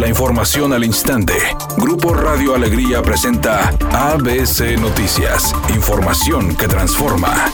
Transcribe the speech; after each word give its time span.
La 0.00 0.08
información 0.08 0.72
al 0.72 0.82
instante. 0.82 1.34
Grupo 1.76 2.14
Radio 2.14 2.54
Alegría 2.54 3.02
presenta 3.02 3.68
ABC 3.92 4.80
Noticias. 4.80 5.54
Información 5.74 6.56
que 6.56 6.66
transforma. 6.66 7.52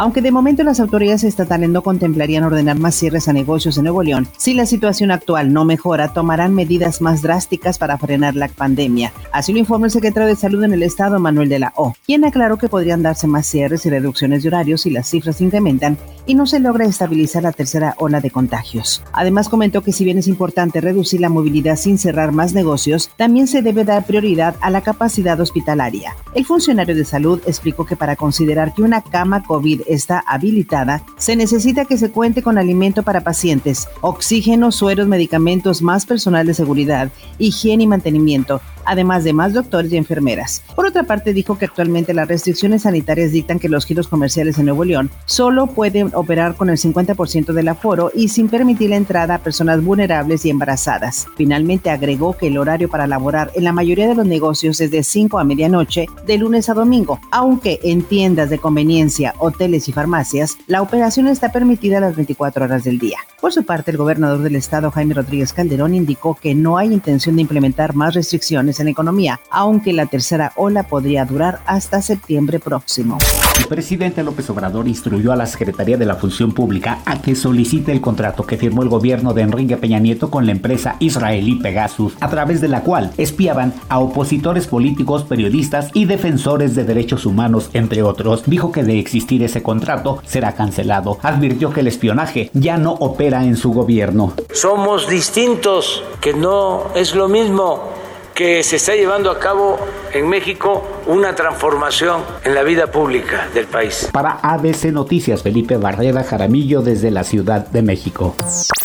Aunque 0.00 0.22
de 0.22 0.30
momento 0.30 0.62
las 0.62 0.80
autoridades 0.80 1.24
estatales 1.24 1.68
no 1.68 1.82
contemplarían 1.82 2.44
ordenar 2.44 2.78
más 2.78 2.94
cierres 2.94 3.28
a 3.28 3.34
negocios 3.34 3.76
en 3.76 3.84
Nuevo 3.84 4.02
León, 4.02 4.28
si 4.38 4.54
la 4.54 4.64
situación 4.64 5.10
actual 5.10 5.52
no 5.52 5.66
mejora, 5.66 6.14
tomarán 6.14 6.54
medidas 6.54 7.02
más 7.02 7.20
drásticas 7.20 7.76
para 7.76 7.98
frenar 7.98 8.34
la 8.34 8.48
pandemia. 8.48 9.12
Así 9.30 9.52
lo 9.52 9.58
informó 9.58 9.84
el 9.84 9.90
secretario 9.90 10.26
de 10.26 10.36
Salud 10.36 10.62
en 10.62 10.72
el 10.72 10.84
Estado, 10.84 11.20
Manuel 11.20 11.50
de 11.50 11.58
la 11.58 11.74
O, 11.76 11.92
quien 12.06 12.24
aclaró 12.24 12.56
que 12.56 12.70
podrían 12.70 13.02
darse 13.02 13.26
más 13.26 13.46
cierres 13.46 13.84
y 13.84 13.90
reducciones 13.90 14.42
de 14.42 14.48
horarios 14.48 14.80
si 14.80 14.90
las 14.90 15.06
cifras 15.06 15.40
incrementan 15.42 15.98
y 16.26 16.34
no 16.34 16.46
se 16.46 16.60
logra 16.60 16.84
estabilizar 16.84 17.42
la 17.42 17.52
tercera 17.52 17.94
ola 17.98 18.20
de 18.20 18.30
contagios. 18.30 19.02
Además 19.12 19.48
comentó 19.48 19.82
que 19.82 19.92
si 19.92 20.04
bien 20.04 20.18
es 20.18 20.28
importante 20.28 20.80
reducir 20.80 21.20
la 21.20 21.28
movilidad 21.28 21.76
sin 21.76 21.98
cerrar 21.98 22.32
más 22.32 22.52
negocios, 22.52 23.10
también 23.16 23.46
se 23.46 23.62
debe 23.62 23.84
dar 23.84 24.04
prioridad 24.04 24.56
a 24.60 24.70
la 24.70 24.80
capacidad 24.80 25.40
hospitalaria. 25.40 26.16
El 26.34 26.44
funcionario 26.44 26.94
de 26.94 27.04
salud 27.04 27.40
explicó 27.46 27.84
que 27.86 27.96
para 27.96 28.16
considerar 28.16 28.74
que 28.74 28.82
una 28.82 29.02
cama 29.02 29.42
COVID 29.42 29.82
está 29.86 30.22
habilitada, 30.26 31.02
se 31.16 31.36
necesita 31.36 31.84
que 31.84 31.98
se 31.98 32.10
cuente 32.10 32.42
con 32.42 32.58
alimento 32.58 33.02
para 33.02 33.22
pacientes, 33.22 33.88
oxígeno, 34.00 34.72
sueros, 34.72 35.08
medicamentos, 35.08 35.82
más 35.82 36.06
personal 36.06 36.46
de 36.46 36.54
seguridad, 36.54 37.10
higiene 37.38 37.84
y 37.84 37.86
mantenimiento, 37.86 38.60
además 38.90 39.22
de 39.22 39.32
más 39.32 39.52
doctores 39.52 39.92
y 39.92 39.96
enfermeras. 39.96 40.64
Por 40.74 40.84
otra 40.84 41.04
parte, 41.04 41.32
dijo 41.32 41.56
que 41.56 41.66
actualmente 41.66 42.12
las 42.12 42.26
restricciones 42.26 42.82
sanitarias 42.82 43.30
dictan 43.30 43.60
que 43.60 43.68
los 43.68 43.86
giros 43.86 44.08
comerciales 44.08 44.58
en 44.58 44.64
Nuevo 44.64 44.84
León 44.84 45.10
solo 45.26 45.68
pueden 45.68 46.10
operar 46.12 46.56
con 46.56 46.70
el 46.70 46.76
50% 46.76 47.52
del 47.52 47.68
aforo 47.68 48.10
y 48.12 48.28
sin 48.28 48.48
permitir 48.48 48.90
la 48.90 48.96
entrada 48.96 49.36
a 49.36 49.38
personas 49.38 49.84
vulnerables 49.84 50.44
y 50.44 50.50
embarazadas. 50.50 51.28
Finalmente 51.36 51.88
agregó 51.88 52.36
que 52.36 52.48
el 52.48 52.58
horario 52.58 52.88
para 52.88 53.06
laborar 53.06 53.52
en 53.54 53.62
la 53.62 53.72
mayoría 53.72 54.08
de 54.08 54.16
los 54.16 54.26
negocios 54.26 54.80
es 54.80 54.90
de 54.90 55.04
5 55.04 55.38
a 55.38 55.44
medianoche, 55.44 56.06
de 56.26 56.38
lunes 56.38 56.68
a 56.68 56.74
domingo, 56.74 57.20
aunque 57.30 57.78
en 57.84 58.02
tiendas 58.02 58.50
de 58.50 58.58
conveniencia, 58.58 59.34
hoteles 59.38 59.88
y 59.88 59.92
farmacias, 59.92 60.58
la 60.66 60.82
operación 60.82 61.28
está 61.28 61.52
permitida 61.52 61.98
a 61.98 62.00
las 62.00 62.16
24 62.16 62.64
horas 62.64 62.82
del 62.82 62.98
día. 62.98 63.18
Por 63.40 63.54
su 63.54 63.64
parte, 63.64 63.90
el 63.90 63.96
gobernador 63.96 64.42
del 64.42 64.56
estado, 64.56 64.90
Jaime 64.90 65.14
Rodríguez 65.14 65.54
Calderón, 65.54 65.94
indicó 65.94 66.34
que 66.34 66.54
no 66.54 66.76
hay 66.76 66.92
intención 66.92 67.36
de 67.36 67.42
implementar 67.42 67.94
más 67.94 68.14
restricciones 68.14 68.78
en 68.80 68.86
la 68.86 68.90
economía, 68.90 69.40
aunque 69.50 69.94
la 69.94 70.06
tercera 70.06 70.52
ola 70.56 70.82
podría 70.82 71.24
durar 71.24 71.60
hasta 71.64 72.02
septiembre 72.02 72.60
próximo. 72.60 73.16
El 73.58 73.66
presidente 73.66 74.22
López 74.22 74.48
Obrador 74.50 74.88
instruyó 74.88 75.32
a 75.32 75.36
la 75.36 75.46
Secretaría 75.46 75.96
de 75.96 76.06
la 76.06 76.16
Función 76.16 76.52
Pública 76.52 77.00
a 77.04 77.20
que 77.20 77.34
solicite 77.34 77.92
el 77.92 78.00
contrato 78.00 78.44
que 78.44 78.56
firmó 78.56 78.82
el 78.82 78.88
gobierno 78.88 79.32
de 79.32 79.42
Enrique 79.42 79.76
Peña 79.76 79.98
Nieto 79.98 80.30
con 80.30 80.46
la 80.46 80.52
empresa 80.52 80.96
israelí 80.98 81.56
Pegasus, 81.56 82.14
a 82.20 82.28
través 82.28 82.60
de 82.60 82.68
la 82.68 82.82
cual 82.82 83.12
espiaban 83.16 83.74
a 83.88 83.98
opositores 84.00 84.66
políticos, 84.66 85.24
periodistas 85.24 85.90
y 85.94 86.04
defensores 86.04 86.74
de 86.74 86.84
derechos 86.84 87.26
humanos, 87.26 87.70
entre 87.72 88.02
otros. 88.02 88.42
Dijo 88.46 88.72
que 88.72 88.82
de 88.82 88.98
existir 88.98 89.42
ese 89.42 89.62
contrato 89.62 90.20
será 90.24 90.52
cancelado. 90.52 91.18
Advirtió 91.22 91.72
que 91.72 91.80
el 91.80 91.88
espionaje 91.88 92.50
ya 92.54 92.76
no 92.76 92.92
opera 92.92 93.44
en 93.44 93.56
su 93.56 93.72
gobierno. 93.72 94.34
Somos 94.52 95.08
distintos, 95.08 96.02
que 96.20 96.34
no 96.34 96.86
es 96.94 97.14
lo 97.14 97.28
mismo 97.28 97.90
que 98.34 98.62
se 98.62 98.76
está 98.76 98.94
llevando 98.94 99.30
a 99.30 99.38
cabo 99.38 99.78
en 100.12 100.28
México 100.28 100.86
una 101.06 101.34
transformación 101.34 102.22
en 102.44 102.54
la 102.54 102.62
vida 102.62 102.90
pública 102.90 103.48
del 103.54 103.66
país. 103.66 104.08
Para 104.12 104.32
ABC 104.42 104.86
Noticias, 104.86 105.42
Felipe 105.42 105.76
Barrera 105.76 106.24
Jaramillo 106.24 106.82
desde 106.82 107.10
la 107.10 107.24
Ciudad 107.24 107.66
de 107.68 107.82
México. 107.82 108.34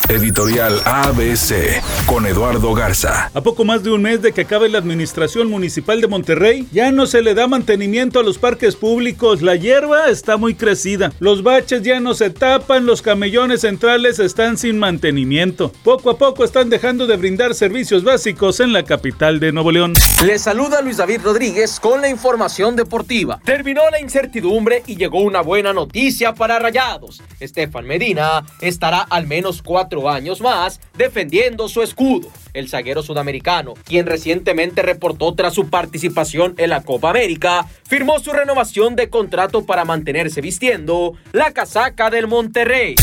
Editorial 0.07 0.79
ABC 0.85 1.81
con 2.05 2.27
Eduardo 2.27 2.75
Garza. 2.75 3.31
A 3.33 3.41
poco 3.41 3.65
más 3.65 3.83
de 3.83 3.89
un 3.89 4.03
mes 4.03 4.21
de 4.21 4.33
que 4.33 4.41
acabe 4.41 4.69
la 4.69 4.77
administración 4.77 5.49
municipal 5.49 5.99
de 5.99 6.07
Monterrey, 6.07 6.67
ya 6.71 6.91
no 6.91 7.07
se 7.07 7.23
le 7.23 7.33
da 7.33 7.47
mantenimiento 7.47 8.19
a 8.19 8.23
los 8.23 8.37
parques 8.37 8.75
públicos. 8.75 9.41
La 9.41 9.55
hierba 9.55 10.09
está 10.09 10.37
muy 10.37 10.53
crecida. 10.53 11.11
Los 11.19 11.41
baches 11.41 11.81
ya 11.81 11.99
no 11.99 12.13
se 12.13 12.29
tapan, 12.29 12.85
los 12.85 13.01
camellones 13.01 13.61
centrales 13.61 14.19
están 14.19 14.57
sin 14.57 14.77
mantenimiento. 14.77 15.71
Poco 15.83 16.11
a 16.11 16.17
poco 16.19 16.43
están 16.43 16.69
dejando 16.69 17.07
de 17.07 17.17
brindar 17.17 17.55
servicios 17.55 18.03
básicos 18.03 18.59
en 18.59 18.73
la 18.73 18.83
capital 18.83 19.39
de 19.39 19.51
Nuevo 19.51 19.71
León. 19.71 19.93
Les 20.23 20.41
saluda 20.41 20.81
Luis 20.81 20.97
Rodríguez 21.23 21.79
con 21.79 22.01
la 22.01 22.09
información 22.09 22.75
deportiva. 22.75 23.39
Terminó 23.43 23.89
la 23.89 23.99
incertidumbre 23.99 24.83
y 24.87 24.95
llegó 24.95 25.21
una 25.21 25.41
buena 25.41 25.73
noticia 25.73 26.33
para 26.33 26.59
Rayados. 26.59 27.21
Estefan 27.39 27.85
Medina 27.85 28.45
estará 28.61 29.01
al 29.01 29.27
menos 29.27 29.61
cuatro 29.61 30.09
años 30.09 30.41
más 30.41 30.79
defendiendo 30.97 31.67
su 31.69 31.81
escudo. 31.81 32.29
El 32.53 32.69
zaguero 32.69 33.03
sudamericano, 33.03 33.73
quien 33.83 34.05
recientemente 34.05 34.81
reportó 34.81 35.35
tras 35.35 35.53
su 35.53 35.69
participación 35.69 36.55
en 36.57 36.69
la 36.69 36.83
Copa 36.83 37.09
América, 37.09 37.67
firmó 37.87 38.19
su 38.19 38.31
renovación 38.31 38.95
de 38.95 39.09
contrato 39.09 39.65
para 39.65 39.85
mantenerse 39.85 40.41
vistiendo 40.41 41.13
la 41.33 41.51
casaca 41.51 42.09
del 42.09 42.27
Monterrey. 42.27 42.95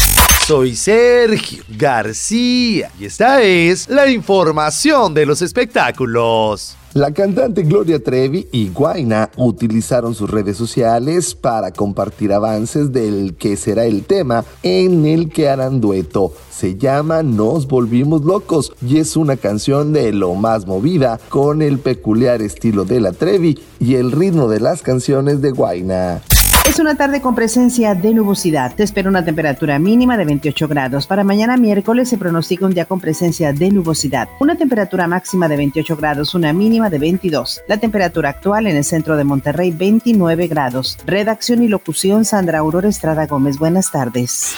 Soy 0.46 0.74
Sergio 0.74 1.62
García 1.68 2.90
y 2.98 3.04
esta 3.04 3.42
es 3.42 3.88
la 3.88 4.10
información 4.10 5.14
de 5.14 5.24
los 5.24 5.40
espectáculos. 5.40 6.76
La 6.94 7.12
cantante 7.12 7.62
Gloria 7.62 8.02
Trevi 8.02 8.48
y 8.50 8.68
Guaina 8.68 9.30
utilizaron 9.36 10.16
sus 10.16 10.28
redes 10.28 10.56
sociales 10.56 11.36
para 11.36 11.70
compartir 11.70 12.32
avances 12.32 12.92
del 12.92 13.36
que 13.36 13.56
será 13.56 13.84
el 13.84 14.02
tema 14.02 14.44
en 14.64 15.06
el 15.06 15.30
que 15.30 15.48
harán 15.48 15.80
dueto. 15.80 16.34
Se 16.50 16.76
llama 16.76 17.22
Nos 17.22 17.68
Volvimos 17.68 18.24
Locos 18.24 18.72
y 18.84 18.98
es 18.98 19.16
una 19.16 19.36
canción 19.36 19.92
de 19.92 20.12
lo 20.12 20.34
más 20.34 20.66
movida 20.66 21.20
con 21.28 21.62
el 21.62 21.78
peculiar 21.78 22.42
estilo 22.42 22.84
de 22.84 22.98
la 22.98 23.12
Trevi 23.12 23.60
y 23.78 23.94
el 23.94 24.10
ritmo 24.10 24.48
de 24.48 24.58
las 24.58 24.82
canciones 24.82 25.40
de 25.40 25.52
Guaina. 25.52 26.20
Es 26.64 26.78
una 26.78 26.94
tarde 26.94 27.20
con 27.20 27.34
presencia 27.34 27.94
de 27.94 28.14
nubosidad. 28.14 28.72
Te 28.74 28.84
espera 28.84 29.08
una 29.08 29.24
temperatura 29.24 29.78
mínima 29.80 30.16
de 30.16 30.24
28 30.24 30.68
grados. 30.68 31.08
Para 31.08 31.24
mañana 31.24 31.56
miércoles 31.56 32.08
se 32.08 32.18
pronostica 32.18 32.66
un 32.66 32.72
día 32.72 32.84
con 32.84 33.00
presencia 33.00 33.52
de 33.52 33.70
nubosidad. 33.70 34.28
Una 34.38 34.54
temperatura 34.54 35.08
máxima 35.08 35.48
de 35.48 35.56
28 35.56 35.96
grados, 35.96 36.34
una 36.34 36.52
mínima 36.52 36.88
de 36.88 36.98
22. 36.98 37.62
La 37.66 37.78
temperatura 37.78 38.30
actual 38.30 38.68
en 38.68 38.76
el 38.76 38.84
centro 38.84 39.16
de 39.16 39.24
Monterrey, 39.24 39.72
29 39.72 40.46
grados. 40.46 40.98
Redacción 41.04 41.62
y 41.64 41.68
locución 41.68 42.24
Sandra 42.24 42.60
Aurora 42.60 42.88
Estrada 42.88 43.26
Gómez. 43.26 43.58
Buenas 43.58 43.90
tardes. 43.90 44.54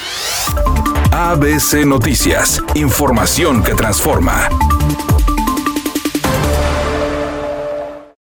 ABC 1.11 1.87
Noticias. 1.87 2.63
Información 2.75 3.63
que 3.63 3.75
transforma. 3.75 4.51